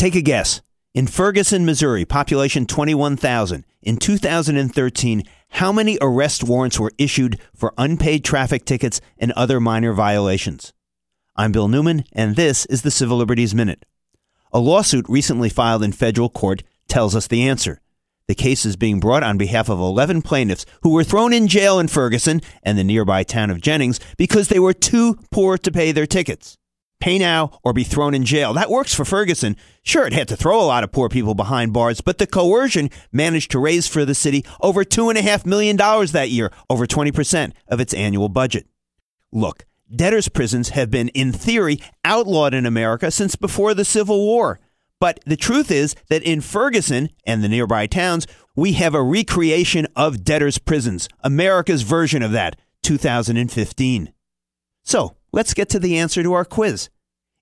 [0.00, 0.62] Take a guess.
[0.94, 8.24] In Ferguson, Missouri, population 21,000, in 2013, how many arrest warrants were issued for unpaid
[8.24, 10.72] traffic tickets and other minor violations?
[11.36, 13.84] I'm Bill Newman, and this is the Civil Liberties Minute.
[14.54, 17.82] A lawsuit recently filed in federal court tells us the answer.
[18.26, 21.78] The case is being brought on behalf of 11 plaintiffs who were thrown in jail
[21.78, 25.92] in Ferguson and the nearby town of Jennings because they were too poor to pay
[25.92, 26.56] their tickets.
[27.00, 28.52] Pay now or be thrown in jail.
[28.52, 29.56] That works for Ferguson.
[29.82, 32.90] Sure, it had to throw a lot of poor people behind bars, but the coercion
[33.10, 37.94] managed to raise for the city over $2.5 million that year, over 20% of its
[37.94, 38.66] annual budget.
[39.32, 44.60] Look, debtors' prisons have been, in theory, outlawed in America since before the Civil War.
[45.00, 49.86] But the truth is that in Ferguson and the nearby towns, we have a recreation
[49.96, 54.12] of debtors' prisons, America's version of that, 2015.
[54.82, 56.90] So, Let's get to the answer to our quiz.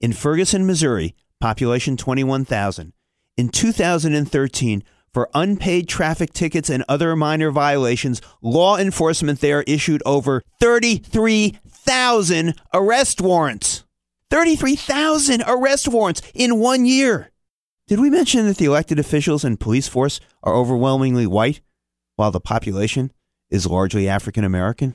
[0.00, 2.92] In Ferguson, Missouri, population 21,000,
[3.36, 10.42] in 2013, for unpaid traffic tickets and other minor violations, law enforcement there issued over
[10.60, 13.84] 33,000 arrest warrants.
[14.30, 17.30] 33,000 arrest warrants in one year.
[17.86, 21.60] Did we mention that the elected officials and police force are overwhelmingly white,
[22.16, 23.12] while the population
[23.50, 24.94] is largely African American?